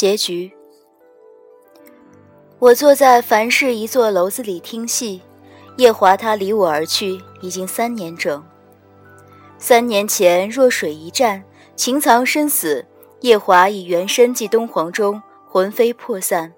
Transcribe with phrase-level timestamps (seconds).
[0.00, 0.50] 结局。
[2.58, 5.20] 我坐在樊氏一座楼子里听戏，
[5.76, 8.42] 夜华他离我而去已经三年整。
[9.58, 11.44] 三年前弱水一战，
[11.76, 12.86] 情藏身死，
[13.20, 16.54] 夜华以原身寄东皇中，魂飞魄散。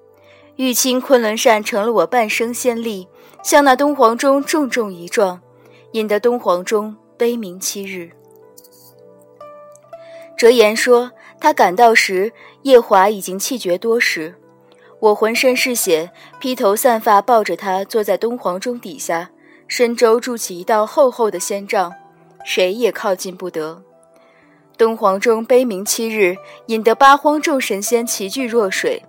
[0.54, 3.08] 玉清昆仑扇成了我半生先例，
[3.42, 5.40] 向那东皇钟重重一撞，
[5.94, 8.12] 引得东皇钟悲鸣七日。
[10.36, 11.10] 哲言说，
[11.42, 12.32] 他赶到时，
[12.62, 14.32] 夜华已经气绝多时。
[15.00, 19.28] 我浑身是血，披头散发，抱着他坐在东皇钟底下，
[19.66, 21.92] 身周筑起一道厚厚的仙障，
[22.44, 23.82] 谁也靠近不得。
[24.78, 29.02] 东皇钟悲鸣七日，引得八荒众神仙齐聚若水。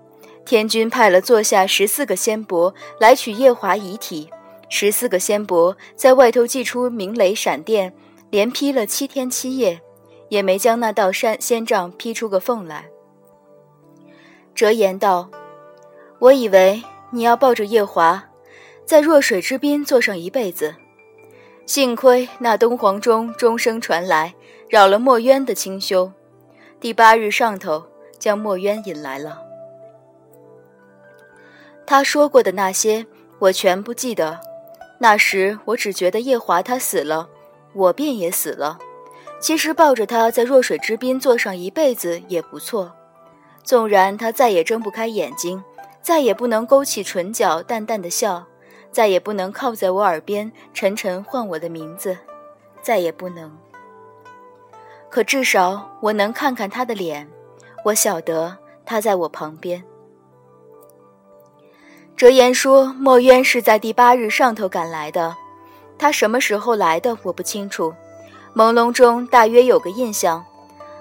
[0.44, 4.28] 天君派了座下十四个仙伯来取夜华遗体，
[4.70, 7.94] 十四个仙伯在外头祭出鸣雷闪电，
[8.32, 9.80] 连劈了七天七夜。
[10.34, 12.90] 也没将那道山仙杖劈出个缝来。
[14.56, 15.30] 哲言道
[16.18, 16.82] ：“我以为
[17.12, 18.32] 你要抱着夜华，
[18.84, 20.74] 在弱水之滨坐上一辈子。
[21.68, 24.34] 幸亏那东皇钟钟声传来，
[24.68, 26.12] 扰了墨渊的清修。
[26.80, 27.86] 第八日上头，
[28.18, 29.40] 将墨渊引来了。
[31.86, 33.06] 他说过的那些，
[33.38, 34.40] 我全不记得。
[34.98, 37.30] 那时我只觉得夜华他死了，
[37.74, 38.80] 我便也死了。”
[39.44, 42.90] 其实抱着他在弱水之滨坐上一辈子也不错，
[43.62, 45.62] 纵然他再也睁不开眼睛，
[46.02, 48.46] 再也不能勾起唇角淡淡的笑，
[48.90, 52.18] 再也不能靠在我耳边沉沉唤我的名字，
[52.82, 53.52] 再也不能。
[55.10, 57.28] 可至少我能看看他的脸，
[57.84, 59.84] 我晓得他在我旁边。
[62.16, 65.36] 哲言说墨渊是在第八日上头赶来的，
[65.98, 67.94] 他什么时候来的我不清楚。
[68.56, 70.46] 朦胧中，大约有个印象。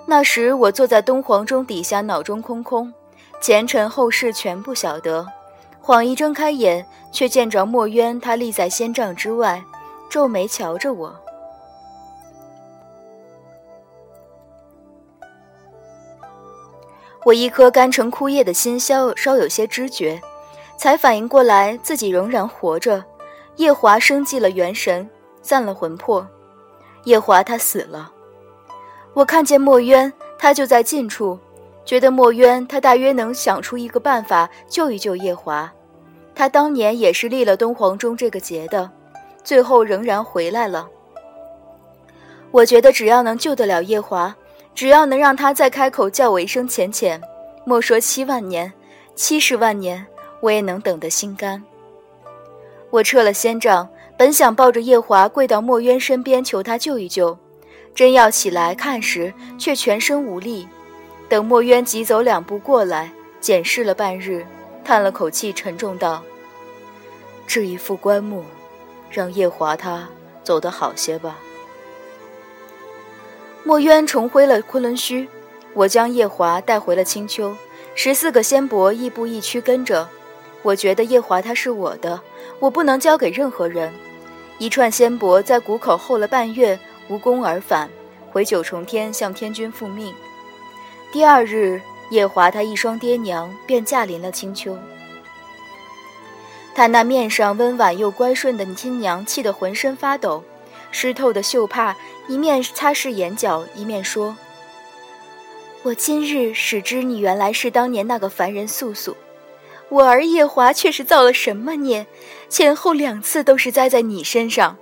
[0.07, 2.93] 那时我坐在东皇钟底下，脑中空空，
[3.41, 5.27] 前尘后事全不晓得。
[5.83, 9.63] 恍一睁开眼，却见着墨渊，他立在仙帐之外，
[10.09, 11.15] 皱眉瞧着我。
[17.25, 20.21] 我一颗干成枯叶的心稍稍有些知觉，
[20.77, 23.05] 才反应过来自己仍然活着。
[23.57, 25.09] 夜华生寂了元神，
[25.43, 26.27] 散了魂魄。
[27.05, 28.13] 夜华他死了，
[29.13, 31.37] 我看见墨渊，他就在近处，
[31.85, 35.71] 觉得墨渊他大约能想出一个办法救一救夜华。
[36.35, 38.89] 他当年也是立了东皇钟这个节的，
[39.43, 40.89] 最后仍然回来了。
[42.53, 44.35] 我觉得只要能救得了夜华，
[44.73, 47.21] 只要能让他再开口叫我一声浅浅，
[47.65, 48.73] 莫说七万年，
[49.17, 50.07] 七十万年，
[50.41, 51.63] 我也能等得心甘。
[52.91, 53.89] 我撤了仙杖。
[54.23, 57.37] 本想抱着夜华跪到墨渊身边求他救一救，
[57.93, 60.69] 真要起来看时，却全身无力。
[61.29, 64.47] 等墨渊急走两步过来，检视了半日，
[64.85, 66.23] 叹了口气，沉重道
[67.49, 68.45] ：“这一副棺木，
[69.11, 70.09] 让夜华他
[70.45, 71.37] 走得好些吧。”
[73.65, 75.29] 墨渊重回了昆仑虚，
[75.75, 77.57] 我将夜华带回了青丘，
[77.97, 80.09] 十四个仙伯亦步亦趋跟着。
[80.63, 82.21] 我觉得夜华他是我的，
[82.61, 83.93] 我不能交给任何人。
[84.63, 86.79] 一串仙帛在谷口候了半月，
[87.09, 87.91] 无功而返，
[88.31, 90.15] 回九重天向天君复命。
[91.11, 91.81] 第二日，
[92.11, 94.79] 夜华他一双爹娘便驾临了青丘。
[96.77, 100.45] 他那面上温婉又乖顺的亲娘气得浑身发抖，
[100.93, 101.97] 湿透的绣帕
[102.29, 104.37] 一面擦拭眼角，一面说
[105.83, 109.17] ：“我今日始知你原来是当年那个凡人素素。”
[109.93, 112.07] 我儿夜华却是造了什么孽？
[112.49, 114.75] 前后两次都是栽在你身上。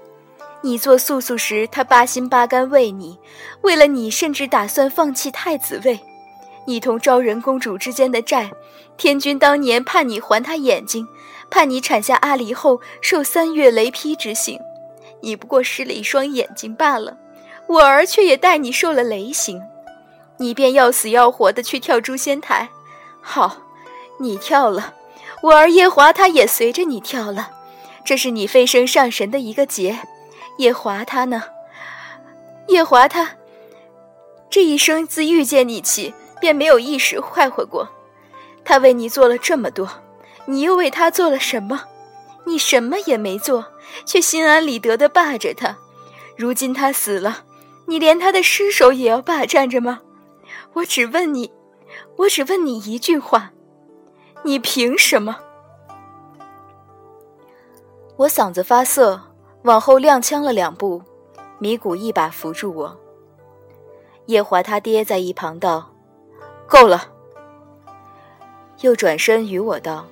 [0.60, 3.19] 你做素素时，他八心八肝为你，
[3.62, 5.99] 为了你，甚至打算放弃太子位。
[6.65, 8.53] 你同昭仁公主之间的债，
[8.97, 11.09] 天君当年判你还他眼睛，
[11.50, 14.61] 判你产下阿离后受三月雷劈之刑。
[15.23, 17.17] 你不过失了一双眼睛罢了，
[17.67, 19.61] 我儿却也待你受了雷刑。
[20.37, 22.69] 你便要死要活的去跳诛仙台，
[23.20, 23.56] 好，
[24.20, 24.94] 你跳了。
[25.42, 27.50] 我儿夜华，他也随着你跳了，
[28.04, 30.00] 这是你飞升上神的一个劫。
[30.58, 31.44] 夜华他呢？
[32.69, 33.37] 夜华他
[34.50, 37.88] 这一生自遇见你起，便没有一时坏坏过。
[38.64, 39.88] 他为你做了这么多，
[40.44, 41.84] 你又为他做了什么？
[42.44, 43.72] 你什么也没做，
[44.04, 45.78] 却心安理得地霸着他。
[46.36, 47.44] 如今他死了，
[47.86, 50.00] 你连他的尸首也要霸占着吗？
[50.75, 51.50] 我只问你，
[52.16, 53.52] 我只问你一句话。
[54.42, 55.37] 你凭什么？
[58.16, 59.20] 我嗓子发涩，
[59.62, 61.02] 往后踉跄了两步，
[61.58, 62.98] 米谷一把扶住我。
[64.26, 65.92] 叶华他爹在一旁道
[66.66, 67.12] ：“够了。”
[68.81, 70.06] 又转身与我道：“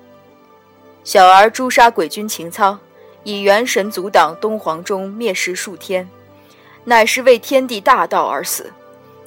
[1.03, 2.77] 小儿诛杀鬼君秦操，
[3.23, 6.07] 以元神阻挡东皇钟灭世数天，
[6.83, 8.71] 乃是为天地大道而死。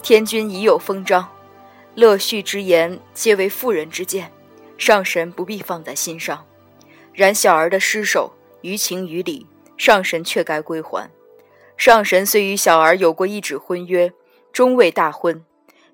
[0.00, 1.28] 天君已有封章，
[1.94, 4.32] 乐序之言皆为妇人之见，
[4.82, 6.44] 上神不必放在心上。
[7.14, 8.32] 然小儿的尸首
[8.62, 9.46] 于情于理，
[9.76, 11.08] 上神却该归还。
[11.76, 14.12] 上神虽与小儿有过一纸婚约，
[14.52, 15.44] 终未大婚，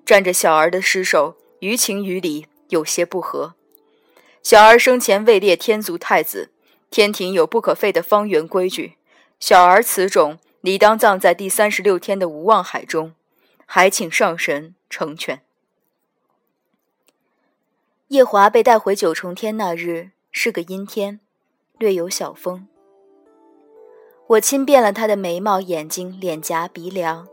[0.03, 3.53] 占着小儿的尸首，于情于理。”有些不和。
[4.43, 6.51] 小儿生前位列天族太子，
[6.91, 8.95] 天庭有不可废的方圆规矩。
[9.39, 13.13] 小儿此种理当葬在第三十六天的无望海中，
[13.65, 15.41] 还请上神成全。
[18.09, 21.19] 夜华被带回九重天那日是个阴天，
[21.77, 22.67] 略有小风。
[24.25, 27.27] 我亲遍了他的眉毛、眼睛、脸颊、鼻梁，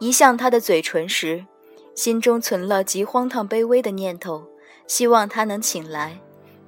[0.00, 1.46] 一向他的嘴唇时，
[1.94, 4.44] 心中存了极荒唐卑微的念头。
[4.88, 6.18] 希望他能请来，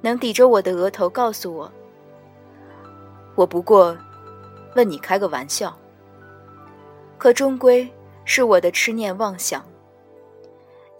[0.02, 1.72] 能抵着我的额头告诉我。
[3.34, 3.98] 我不过
[4.76, 5.76] 问你开个玩笑，
[7.18, 7.92] 可终归
[8.24, 9.64] 是我的痴念妄想。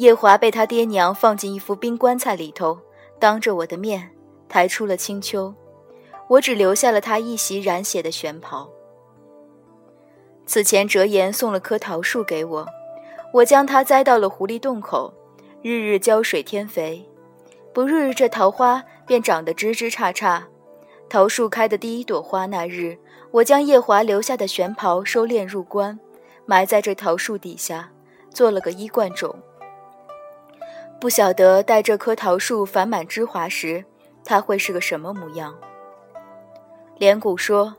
[0.00, 2.78] 夜华被他爹娘放进一副冰棺材里头，
[3.18, 4.10] 当着我的面
[4.48, 5.54] 抬出了青丘，
[6.26, 8.66] 我只留下了他一袭染血的玄袍。
[10.46, 12.66] 此前折颜送了棵桃树给我，
[13.34, 15.12] 我将它栽到了狐狸洞口，
[15.60, 17.06] 日日浇水添肥。
[17.74, 20.44] 不日，这桃花便长得枝枝杈杈。
[21.10, 22.96] 桃树开的第一朵花那日，
[23.32, 26.00] 我将夜华留下的玄袍收敛入棺，
[26.46, 27.92] 埋在这桃树底下，
[28.32, 29.38] 做了个衣冠冢。
[31.00, 33.82] 不晓得待这棵桃树繁满枝华时，
[34.22, 35.56] 它会是个什么模样。
[36.98, 37.74] 连谷说：“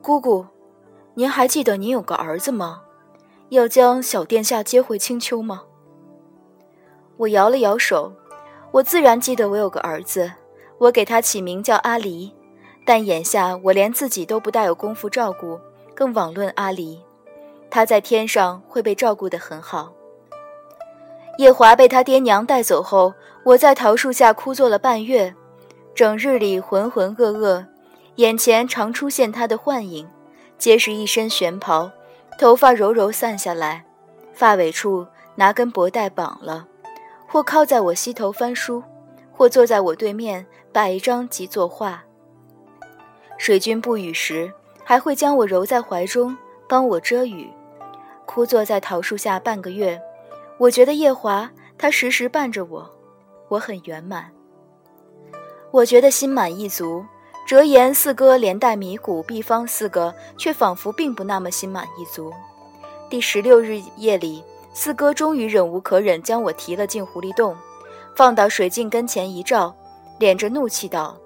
[0.00, 0.46] 姑姑，
[1.12, 2.80] 您还记得您有个儿子吗？
[3.50, 5.64] 要将小殿下接回青丘吗？”
[7.18, 8.14] 我摇了摇手，
[8.70, 10.32] 我自然记得我有个儿子，
[10.78, 12.34] 我给他起名叫阿离，
[12.86, 15.60] 但眼下我连自己都不大有功夫照顾，
[15.94, 16.98] 更枉论阿离。
[17.68, 19.92] 他在天上会被照顾得很好。
[21.40, 23.14] 夜华被他爹娘带走后，
[23.44, 25.34] 我在桃树下枯坐了半月，
[25.94, 27.64] 整日里浑浑噩噩，
[28.16, 30.06] 眼前常出现他的幻影，
[30.58, 31.90] 皆是一身玄袍，
[32.38, 33.86] 头发柔柔散下来，
[34.34, 35.06] 发尾处
[35.36, 36.66] 拿根帛带绑了。
[37.26, 38.82] 或靠在我膝头翻书，
[39.32, 40.44] 或坐在我对面
[40.74, 42.04] 摆一张即作画。
[43.38, 44.52] 水君不语时，
[44.84, 46.36] 还会将我揉在怀中，
[46.68, 47.50] 帮我遮雨。
[48.26, 49.98] 枯坐在桃树下半个月，
[50.60, 52.90] 我觉得夜华他时时伴着我，
[53.48, 54.30] 我很圆满。
[55.70, 57.02] 我觉得心满意足。
[57.46, 62.30] 折颜四哥连带米谷、毕方四个，却仿佛并不那么心满意足。
[63.08, 64.44] 第十六日夜里。
[64.72, 67.56] 四哥终于忍无可忍，将我提了进狐狸洞，
[68.14, 69.74] 放到水镜跟前一照，
[70.20, 71.16] 敛着怒气道：“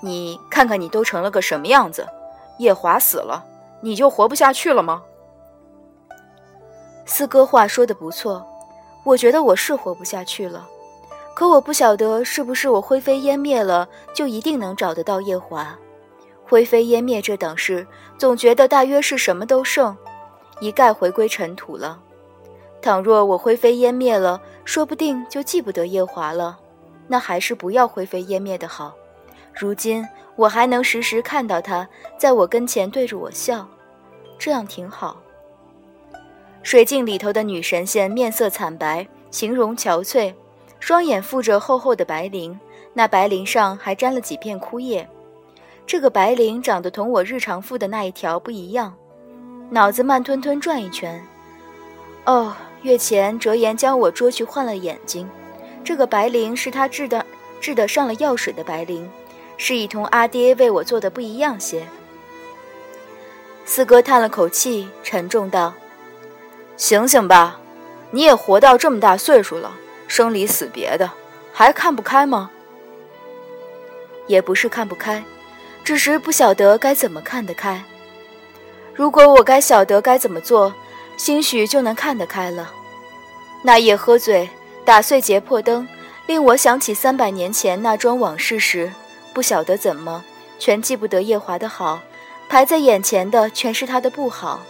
[0.00, 2.06] 你看看你都成了个什么样子？
[2.58, 3.44] 夜华死了，
[3.80, 5.02] 你就活不下去了吗？”
[7.06, 8.44] 四哥话说的不错，
[9.04, 10.66] 我觉得我是活不下去了，
[11.34, 15.78] 可我不晓得是不是我灰飞烟灭了，就一定能找得到夜华。
[16.44, 17.86] 灰飞烟灭这等事，
[18.18, 19.96] 总觉得大约是什么都剩，
[20.60, 22.00] 一概回归尘土了。
[22.82, 26.58] 倘若我灰飞烟灭了，说不定就记不得夜华了。
[27.08, 28.92] 那还是不要灰飞烟灭的好。
[29.54, 31.88] 如今我还能时时看到他
[32.18, 33.66] 在我跟前对着我笑，
[34.38, 35.16] 这样挺好。
[36.66, 40.34] 水镜里头的女神仙面色惨白，形容憔悴，
[40.80, 42.58] 双眼附着厚厚的白绫，
[42.92, 45.08] 那白绫上还沾了几片枯叶。
[45.86, 48.92] 这个白绫长得同我日常附的那一条不一样。
[49.70, 51.24] 脑子慢吞吞转一圈，
[52.24, 52.52] 哦。
[52.82, 55.28] 月前，折颜将我捉去换了眼睛。
[55.84, 57.24] 这个白绫是他制的，
[57.60, 59.04] 制的上了药水的白绫，
[59.56, 61.86] 是以同阿爹为我做的不一样些。
[63.64, 65.72] 四哥叹了口气，沉重道
[66.76, 67.58] ：“醒醒吧，
[68.10, 69.72] 你也活到这么大岁数了，
[70.06, 71.10] 生离死别的，
[71.52, 72.50] 还看不开吗？”
[74.26, 75.22] 也不是看不开，
[75.84, 77.82] 只是不晓得该怎么看得开。
[78.94, 80.74] 如果我该晓得该怎么做。
[81.16, 82.70] 兴许就能看得开了。
[83.62, 84.50] 那夜喝醉，
[84.84, 85.88] 打碎结破灯，
[86.26, 88.92] 令我想起三百年前那桩往事时，
[89.32, 90.22] 不晓得怎么，
[90.58, 92.00] 全记不得夜华的好，
[92.50, 94.60] 排在眼前的全是他的不好。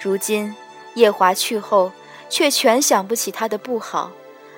[0.00, 0.56] 如今
[0.96, 1.90] 夜华去后，
[2.28, 4.10] 却全想不起他的不好，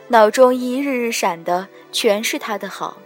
[0.08, 2.96] 脑中一日日闪的全是他的好。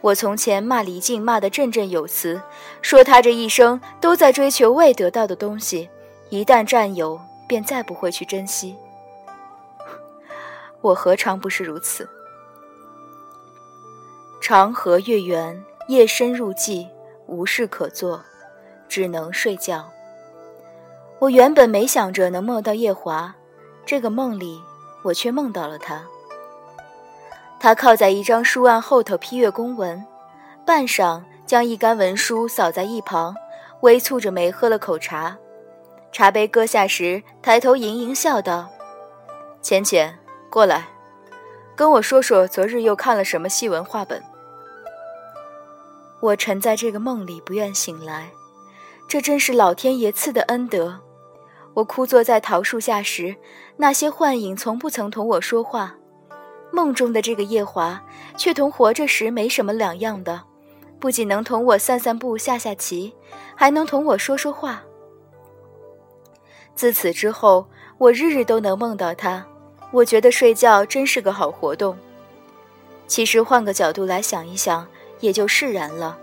[0.00, 2.40] 我从前骂李靖骂得振振有词，
[2.80, 5.90] 说他这一生都在追求未得到的东西，
[6.30, 7.20] 一旦占有。
[7.50, 8.76] 便再不会去珍惜。
[10.82, 12.08] 我何尝不是如此？
[14.40, 16.86] 长河月圆，夜深入寂，
[17.26, 18.22] 无事可做，
[18.88, 19.90] 只能睡觉。
[21.20, 23.34] 我原本没想着能梦到夜华，
[23.84, 24.58] 这个梦里，
[25.02, 26.02] 我却梦到了他。
[27.58, 30.02] 他靠在一张书案后头批阅公文，
[30.64, 33.36] 半晌将一干文书扫在一旁，
[33.82, 35.36] 微蹙着眉喝了口茶。
[36.10, 38.70] 茶杯搁下时，抬头盈盈笑道
[39.60, 40.88] ：“浅浅，过来，
[41.76, 44.22] 跟我说说昨日又看了什么戏文话本。”
[46.20, 48.30] 我沉在这个梦里，不愿醒来。
[49.06, 50.98] 这真是老天爷赐的恩德。
[51.74, 53.36] 我枯坐在桃树下时，
[53.76, 55.94] 那些幻影从不曾同我说话。
[56.72, 58.02] 梦中的这个夜华，
[58.36, 60.42] 却同活着时没什么两样的，
[60.98, 63.14] 不仅能同我散散步、下下棋，
[63.54, 64.82] 还能同我说说话。
[66.74, 67.66] 自此之后，
[67.98, 69.44] 我日日都能梦到他。
[69.90, 71.96] 我觉得睡觉真是个好活动。
[73.08, 74.86] 其实换个角度来想一想，
[75.18, 76.16] 也就释然了。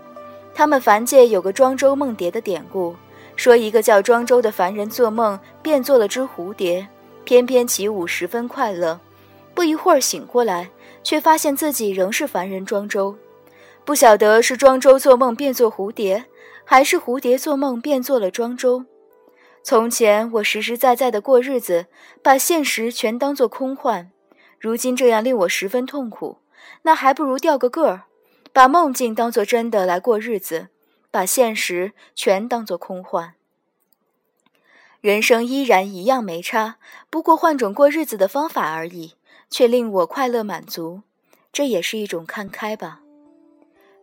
[0.54, 2.96] 他们凡界有个庄周梦蝶的典故，
[3.38, 6.88] 说一个叫庄周的凡人做梦变做了只蝴蝶，
[7.22, 8.98] 翩翩起舞，十分快乐。
[9.54, 10.68] 不一会儿醒过来，
[11.04, 13.16] 却发现自己仍是凡人庄周，
[13.84, 16.24] 不晓得是庄周做梦变做蝴蝶，
[16.64, 18.84] 还是蝴蝶做梦变做了庄周。
[19.62, 21.86] 从前我实实在在的过日子，
[22.20, 24.08] 把现实全当作空幻，
[24.58, 26.38] 如今这样令我十分痛苦，
[26.82, 28.02] 那还不如掉个个儿，
[28.52, 30.66] 把梦境当作真的来过日子，
[31.10, 33.34] 把现实全当作空幻。
[35.00, 36.76] 人生依然一样没差，
[37.08, 39.14] 不过换种过日子的方法而已。
[39.50, 41.00] 却令我快乐满足，
[41.54, 43.00] 这也是一种看开吧。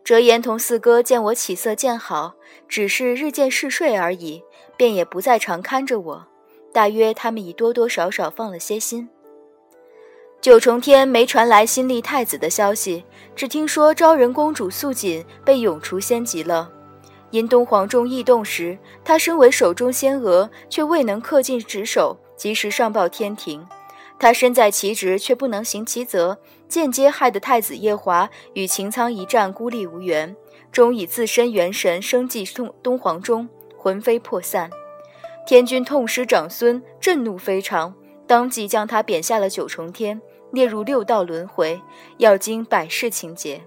[0.02, 2.34] 哲言同四哥见我起色渐好，
[2.68, 4.42] 只是日渐嗜睡而已，
[4.76, 6.26] 便也不再常看着我。
[6.72, 9.08] 大约他们已多多少少放了些心。
[10.40, 13.04] 九重天没传来新立太子的消息，
[13.36, 16.72] 只听说昭仁公主素锦被永除仙籍了。
[17.30, 23.66] 因东皇钟异动时，他身为手中仙娥，却未能恪尽职守，及时上报天庭。
[24.18, 30.34] 他身在其职，却不能行其责，间接害得太子夜华与擎苍一战孤立无援，
[30.72, 34.70] 终以自身元神生祭东东皇钟，魂飞魄散。
[35.46, 37.94] 天君痛失长孙，震怒非常，
[38.26, 41.78] 当即将他贬下了九重天，列入六道轮回，
[42.16, 43.60] 要经百世情劫。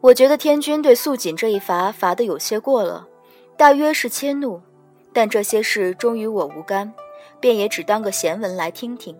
[0.00, 3.06] 我觉得天君对素锦这一罚罚得有些过了，
[3.56, 4.60] 大约是迁怒，
[5.12, 6.92] 但这些事终与我无干。
[7.40, 9.16] 便也只当个闲文来听听，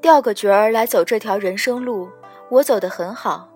[0.00, 2.08] 调个角儿来走这条人生路，
[2.48, 3.48] 我走得很好。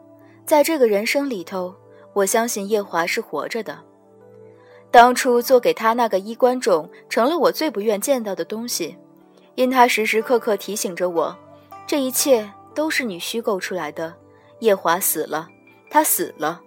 [0.44, 1.72] 在这个人生里头，
[2.12, 3.78] 我相信夜华是活着的。
[4.90, 8.96] 当初做给他那个衣冠冢，成了我最不愿见到的东西，
[9.54, 11.36] 因他时时刻刻提醒着我，
[11.86, 14.12] 这一切都是你虚构出来的。
[14.58, 15.48] 夜华死了，
[15.94, 16.60] 他死了。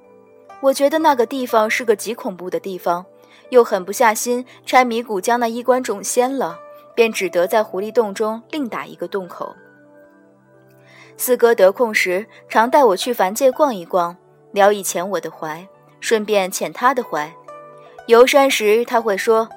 [0.61, 3.05] 我觉得那个地方是个极恐怖的地方，
[3.49, 6.57] 又狠不下心拆迷谷将那衣冠冢掀了。
[6.95, 9.53] 便只得在狐狸洞中另打一个洞口。
[11.17, 14.15] 四哥得空时常带我去凡界逛一逛，
[14.51, 15.67] 聊以前我的怀，
[15.99, 17.31] 顺便遣他的怀。
[18.07, 19.49] 游山时他会说：“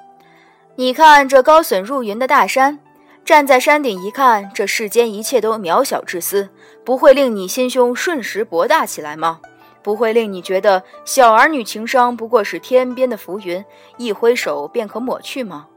[0.75, 2.79] 你看这高耸入云的大山，
[3.25, 6.49] 站在山顶一看，这世间一切都渺小至斯，
[6.85, 9.39] 不会令你心胸瞬时博大起来吗？
[9.83, 13.63] 不会令你觉得小儿女情伤不过是天边的浮云，
[13.97, 15.67] 一挥手便可抹去吗？”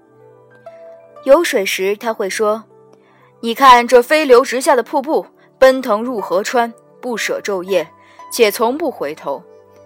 [1.24, 2.64] 有水时，他会说
[3.40, 5.24] ：“你看这飞流直下的瀑布，
[5.58, 7.88] 奔腾入河川，不舍昼夜，
[8.30, 9.42] 且从不回头。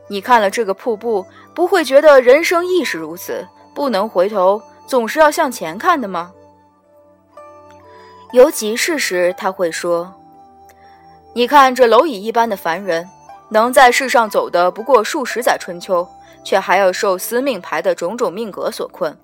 [0.08, 6.32] 你看了这个瀑布，不会觉得人生亦是如此，不能回头，总是要向前看的吗？”
[8.32, 10.12] 有急事时，他会说
[11.34, 13.08] ：“你看这蝼蚁一般的凡人，
[13.48, 16.06] 能在世上走的不过数十载春秋，
[16.44, 19.16] 却还要受司命牌的种种命格所困。”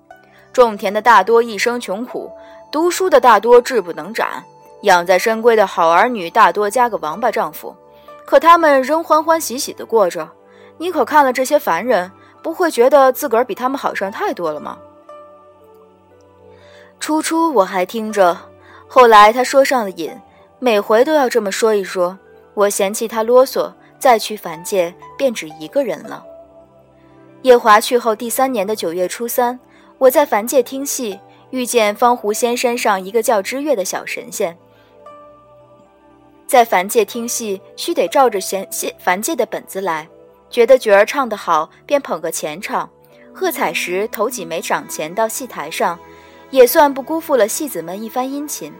[0.51, 2.31] 种田的大多一生穷苦，
[2.71, 4.41] 读书的大多志不能展，
[4.83, 7.75] 养在深闺的好儿女大多嫁个王八丈夫，
[8.25, 10.29] 可他们仍欢欢喜喜地过着。
[10.77, 12.09] 你可看了这些凡人，
[12.41, 14.77] 不会觉得自个儿比他们好上太多了吗？
[17.01, 18.37] 初初我还听着，
[18.87, 20.17] 后来他说上了瘾，
[20.59, 22.17] 每回都要这么说一说。
[22.53, 23.73] 我嫌弃他啰嗦，
[24.05, 26.23] 再去凡界便只一个人了。
[27.41, 29.59] 夜华去后第三年的九月初三。
[29.97, 31.19] 我在凡界听戏，
[31.49, 34.55] 遇见方湖仙山上一个叫知月的小神仙。
[36.45, 40.07] 在凡界听戏，须得照着仙仙凡界的本子来，
[40.51, 42.87] 觉得角儿唱得好，便捧个钱唱。
[43.33, 45.97] 喝彩时投几枚赏钱到戏台上，
[46.51, 48.71] 也算不辜负了戏子们一番殷勤。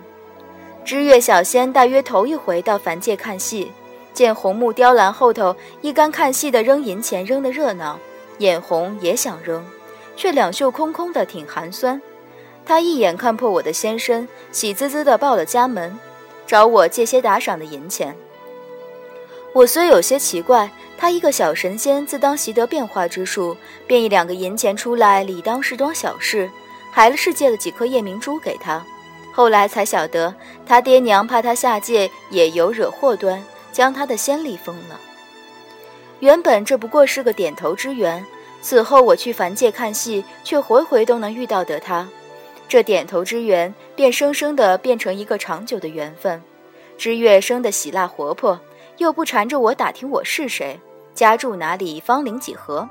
[0.83, 3.71] 知月小仙大约头一回到凡界看戏，
[4.15, 7.99] 见红木雕栏后头一干看戏的扔银钱扔得热闹，
[8.39, 9.63] 眼红也想扔，
[10.15, 12.01] 却两袖空空的挺寒酸。
[12.65, 15.99] 他一眼看破我的仙身，喜滋滋的报了家门，
[16.47, 18.15] 找我借些打赏的银钱。
[19.53, 23.55] 我虽有些奇怪，他一个小神仙，自当习得变化之术，
[23.85, 26.49] 便一两个银钱出来，理当是桩小事，
[26.91, 28.83] 还是借了几颗夜明珠给他。
[29.31, 30.33] 后来才晓得，
[30.65, 33.43] 他爹娘怕他下界也有惹祸端，
[33.75, 34.97] 将他的仙力封了。
[36.21, 38.25] 原本这不过是个点头之缘，
[38.61, 42.07] 此后我去凡界看戏，却回回都能遇到得他。
[42.69, 46.41] 这点头之缘，便生生的变成一个长久的缘分。
[46.97, 48.57] 知月生的喜辣活泼，
[48.95, 50.79] 又不缠着我打听我是谁，
[51.13, 52.87] 家住哪里，芳龄几何。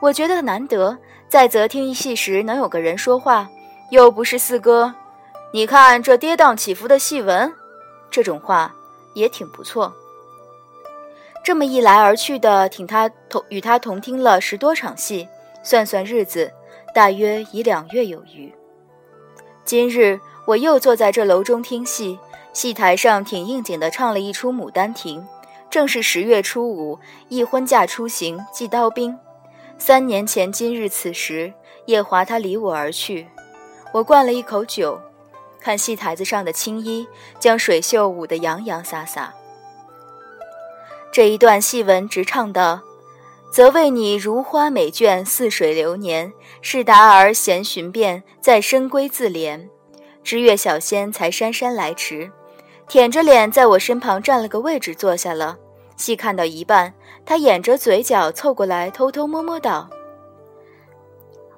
[0.00, 0.98] 我觉得难得。
[1.28, 3.48] 在则听一戏时能有个人说话，
[3.90, 4.92] 又不是四哥，
[5.52, 7.52] 你看这跌宕起伏的戏文，
[8.10, 8.74] 这种话
[9.14, 9.92] 也挺不错。
[11.44, 15.28] 这么一来而去的，听他同与他同听了十多场戏，
[15.62, 16.50] 算算日子，
[16.94, 18.50] 大约已两月有余。
[19.62, 22.18] 今日我又坐在这楼中听戏，
[22.54, 25.20] 戏台上挺应景的唱了一出《牡丹亭》，
[25.68, 26.98] 正是十月初五，
[27.28, 29.14] 一婚嫁出行祭刀兵。
[29.76, 31.52] 三年前今日此时，
[31.84, 33.26] 夜华他离我而去，
[33.92, 34.98] 我灌了一口酒，
[35.60, 37.06] 看戏台子上的青衣
[37.38, 39.34] 将水袖舞得洋洋洒洒。
[41.14, 42.80] 这一段戏文直唱道
[43.48, 46.32] ：“则为你如花美眷，似水流年。
[46.60, 49.68] 是达儿闲寻遍，在深闺自怜。
[50.24, 52.32] 知月小仙才姗姗来迟，
[52.88, 55.56] 舔着脸在我身旁占了个位置坐下了。
[55.96, 56.92] 戏看到一半，
[57.24, 59.88] 他掩着嘴角凑过来，偷偷摸摸道：“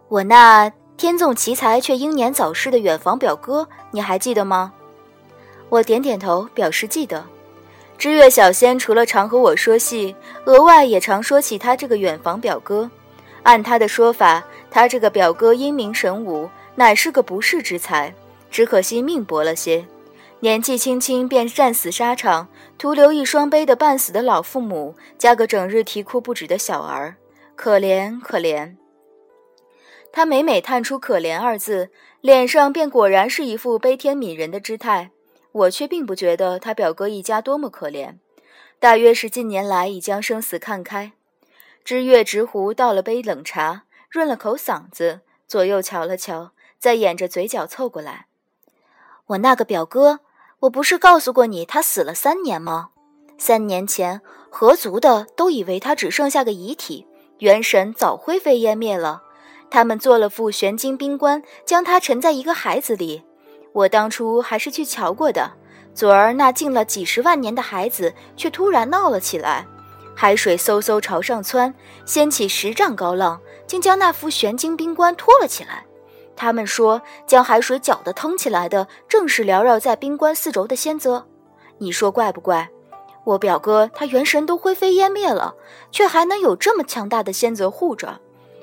[0.09, 4.75] 我那天纵奇才却英年早逝的远房表哥，你还记得吗？”
[5.71, 7.25] 我点点头，表示记得。
[7.99, 12.91] 知月小仙除了常和我说戏，额外也常说起他这个远房表哥。
[13.43, 18.13] 按他的说法，他这个表哥英明神武，乃是个不世之才，
[18.51, 19.87] 只可惜命薄了些，
[20.41, 27.17] 年纪轻轻便战死沙场，徒留一双悲得半死的老父母，加个整日啼哭不止的小儿，
[27.55, 28.75] 可怜可怜。
[30.13, 35.11] 他每每叹出“可怜”二字，脸上便果然是一副悲天悯人的姿态。
[35.57, 38.17] 我却并不觉得他表哥一家多么可怜，
[38.79, 41.13] 大约是近年来已将生死看开。
[41.83, 48.27] 知月执壶倒了杯冷茶，润了口嗓子，左右瞧了瞧，再掩着嘴角凑过来
[49.29, 50.21] ：“我那个表哥，
[50.61, 52.91] 我不是告诉过你他死了三年吗？
[53.39, 57.07] 三年前合族的都以为他只剩下个遗体，
[57.39, 59.23] 元神早灰飞烟灭了。
[59.71, 63.23] 他们做了副玄金冰棺，将他沉在一个海子里。”
[63.77, 65.53] 我当初还是去瞧过的，
[65.95, 69.67] 昨儿那静了几十万年的孩子却突然闹了起来，
[70.15, 71.75] 海水嗖嗖朝上窜，
[72.07, 75.85] 掀起十丈高浪，竟将那副玄晶冰棺拖了起来。
[76.35, 81.27] 他们说，将海水搅得腾起来的，正是缭绕在冰棺四周的仙泽。
[81.77, 82.71] 你说怪不怪？
[83.25, 85.55] 我表哥他元神都灰飞烟灭了，
[85.93, 88.21] 却还能有这么强大的仙泽护着。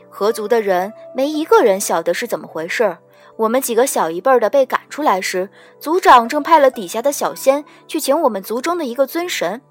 [0.10, 2.98] 合族的人没一个人晓得是怎么回事儿。
[3.36, 9.62] 我们几个小一辈的被赶出来时，族长正派了底下的小仙去请我们族中的一个尊神。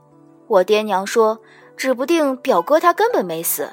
[0.49, 1.39] 我爹娘说，
[1.77, 3.69] 指不定表哥他根本没死。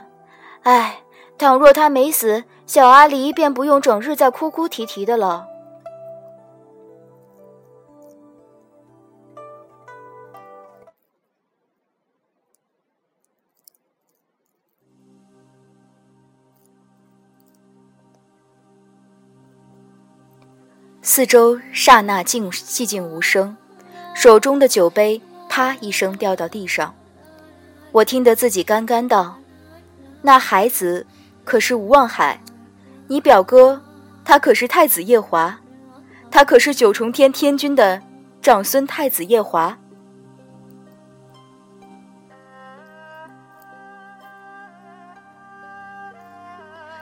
[0.62, 1.02] 哎，
[1.38, 5.48] 倘若他没死，小阿离便不用整日在哭哭啼啼的了。
[21.12, 23.58] 四周刹那静寂静无声，
[24.14, 25.20] 手中的酒杯
[25.50, 26.94] 啪一声掉到地上。
[27.92, 29.40] 我听得自己干干道
[30.22, 31.08] ：“那孩子
[31.44, 32.40] 可是吴望海，
[33.08, 33.82] 你表哥
[34.24, 35.60] 他可是太子夜华，
[36.30, 38.00] 他可是九重天天君的
[38.40, 39.80] 长孙太子夜华。”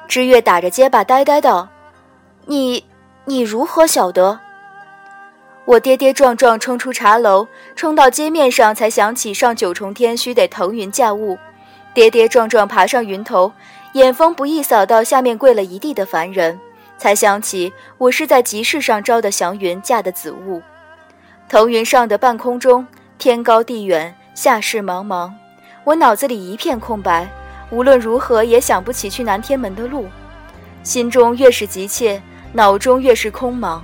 [0.08, 1.67] 知月打着结巴呆呆道
[2.48, 2.86] ：“你。”
[3.30, 4.40] 你如何晓得？
[5.66, 11.38] 我跌跌撞撞冲出茶楼，冲到街面上，才想起上九重天须得腾云驾雾。
[11.94, 13.52] 跌跌撞撞爬上云头，
[13.92, 16.58] 眼风不易扫到下面跪了一地的凡人，
[16.98, 20.62] 才想起我是在集市上招的祥云驾的紫雾。
[21.50, 22.88] 腾云上的半空中，
[23.18, 25.30] 天高地远，下世茫茫，
[25.84, 27.30] 我脑子里一片空白，
[27.72, 30.08] 无论如何也想不起去南天门的路，
[30.82, 32.22] 心中越是急切。
[32.54, 33.82] 脑中越是空茫，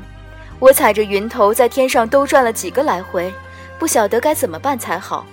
[0.60, 3.32] 我踩着云头在天上兜转了几个来回，
[3.78, 5.26] 不晓得该怎么办才好。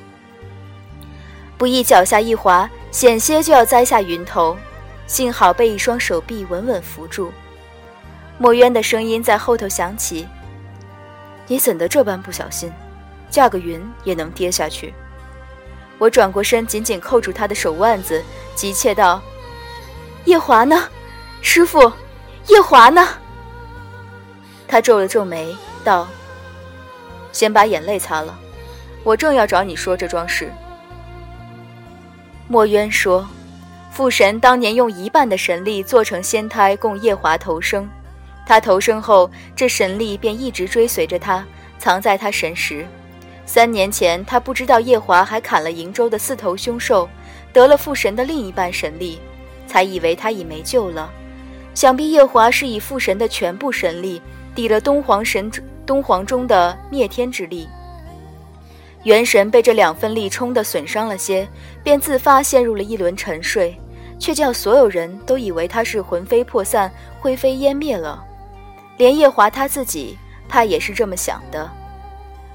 [1.56, 4.56] 不意脚下一滑，险些就要栽下云头，
[5.06, 7.32] 幸好被一双手臂稳稳扶住。
[8.38, 10.26] 墨渊的声音在后头响起
[11.46, 12.72] ：“你怎的这般不小心？
[13.30, 14.92] 驾个云也能跌下去？”
[15.98, 18.22] 我转过身，紧紧扣住他的手腕子，
[18.54, 19.20] 急切道
[20.24, 20.88] ：“夜华呢？
[21.42, 21.92] 师傅，
[22.50, 23.06] 夜华呢？”
[24.68, 26.06] 他皱了皱眉，道
[27.32, 28.38] ：“先把眼泪擦了，
[29.02, 30.52] 我正要找你说这桩事。”
[32.46, 33.28] 墨渊说
[33.90, 37.88] ：“父神当年用一半的神力做成仙胎，供夜华投生。
[38.46, 41.44] 他投生后，这神力便一直追随着他，
[41.78, 42.86] 藏在他神识。”
[43.46, 47.08] 三年前，他不知道夜华还砍了瀛洲的四头凶兽，
[47.52, 49.20] 得了父神的另一半神力，
[49.66, 51.10] 才以为他已没救了。
[51.74, 54.20] 想必夜华是以父神的全部神力
[54.54, 55.50] 抵了东皇神
[55.86, 57.68] 东皇中的灭天之力。
[59.04, 61.48] 元神被这两份力冲得损伤了些，
[61.82, 63.74] 便自发陷入了一轮沉睡，
[64.18, 68.22] 却叫所有人都以为他是魂飞魄散、灰飞烟灭了。
[68.98, 71.70] 连夜华他自己，怕也是这么想的。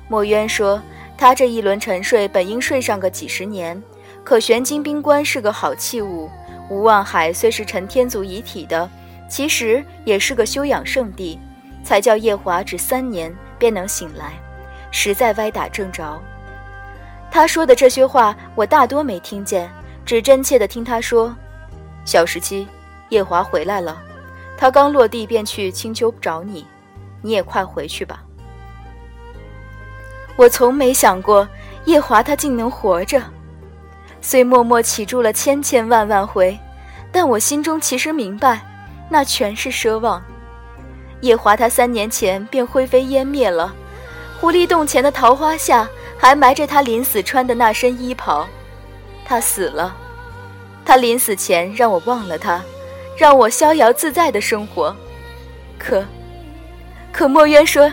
[0.08, 0.80] 墨渊说
[1.18, 3.82] ：“他这一轮沉睡，本应睡上个几十年。
[4.24, 6.30] 可玄金冰棺是个好器物，
[6.70, 8.88] 无望海虽是陈天族遗体的，
[9.28, 11.40] 其实也是个休养圣地，
[11.84, 14.34] 才叫夜华只三年便能醒来，
[14.92, 16.22] 实在歪打正着。”
[17.32, 19.70] 他说的这些话，我大多没听见，
[20.06, 21.36] 只真切地听他说
[22.06, 22.68] ：“小十七，
[23.10, 24.02] 夜华回来了，
[24.58, 26.66] 他刚落地便去青丘找你，
[27.22, 28.24] 你也快回去吧。”
[30.38, 31.48] 我从没想过
[31.86, 33.22] 夜华他竟能活着，
[34.22, 36.58] 虽默默祈祝了千千万万回，
[37.12, 38.62] 但我心中其实明白，
[39.10, 40.24] 那全是奢望。
[41.22, 43.74] 夜华他三年前便灰飞烟灭了，
[44.40, 45.88] 狐狸洞前的桃花下
[46.18, 48.48] 还埋着他临死穿的那身衣袍。
[49.26, 49.96] 他死了，
[50.86, 52.62] 他临死前让我忘了他，
[53.18, 54.96] 让我逍遥自在的生活。
[55.80, 56.06] 可，
[57.12, 57.92] 可墨渊说，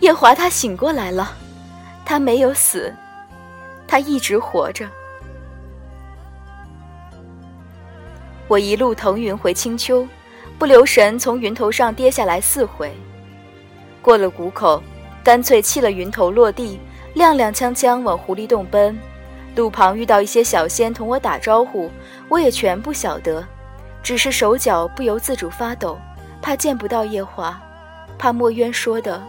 [0.00, 1.36] 夜华他醒过来了。
[2.04, 2.92] 他没有死，
[3.86, 4.88] 他一直活着。
[8.48, 10.06] 我一路腾云回青丘，
[10.62, 12.94] 不留神从云头上跌下来四回。
[14.00, 14.80] 过了谷口，
[15.24, 16.78] 干脆弃了云头落地，
[17.16, 18.96] 踉踉跄跄往狐狸洞奔。
[19.56, 21.90] 路旁遇到一些小仙同我打招呼，
[22.28, 23.44] 我也全不晓得，
[24.04, 25.98] 只是手脚不由自主发抖，
[26.40, 27.60] 怕见不到夜华，
[28.16, 29.20] 怕墨渊说的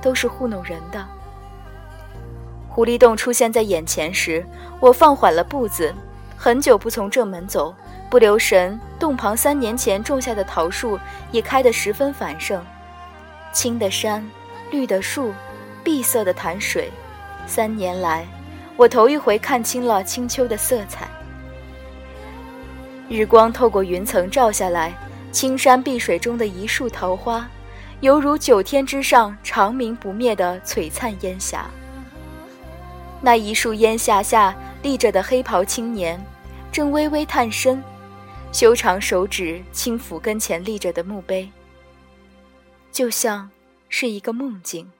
[0.00, 1.06] 都是糊弄人的。
[2.66, 4.42] 狐狸洞出现在眼前时，
[4.80, 5.94] 我放缓了步子，
[6.34, 7.74] 很久不从正门走，
[8.10, 10.98] 不留神，洞旁三年前种下的桃树
[11.30, 12.64] 也开得十分繁盛，
[13.52, 14.26] 青的山，
[14.70, 15.34] 绿的树，
[15.84, 16.90] 碧色的潭水，
[17.46, 18.26] 三年来，
[18.76, 21.06] 我头一回看清了青丘的色彩。
[23.10, 24.94] 日光透过云层照下来，
[25.30, 27.46] 青山碧水中的一树桃花，
[28.00, 31.66] 犹如九天之上长明不灭的璀璨烟霞。
[33.20, 36.18] 那一束烟霞下立着的黑袍青年，
[36.70, 37.82] 正微微探身，
[38.50, 41.50] 修长手指轻抚跟前立着的墓碑，
[42.90, 43.50] 就像
[43.88, 44.90] 是一个梦境。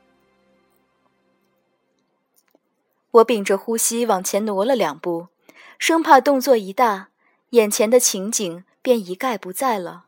[3.10, 5.28] 我屏着呼吸往前挪了两步，
[5.78, 7.08] 生怕动作一大，
[7.50, 10.04] 眼前的情景便一概不在了。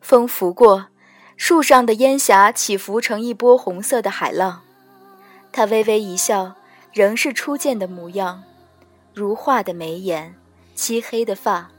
[0.00, 0.88] 风拂过，
[1.36, 4.62] 树上的烟霞起伏成一波红色的海浪。
[5.52, 6.56] 他微微一笑，
[6.92, 8.42] 仍是初见的模样，
[9.14, 10.34] 如画的眉眼，
[10.74, 11.70] 漆黑的发。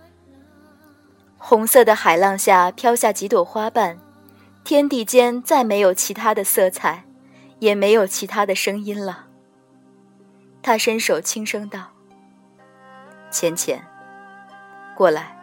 [1.38, 4.00] 红色的海浪下飘下几朵花瓣，
[4.64, 7.04] 天地间再没有其他的色彩，
[7.60, 9.28] 也没有其他的声音了。
[10.64, 11.92] 他伸手轻声道
[13.30, 13.86] ：“浅浅，
[14.96, 15.35] 过来。”